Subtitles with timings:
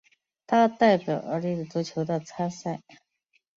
[0.47, 2.81] 他也代表奥地利国家足球队参赛。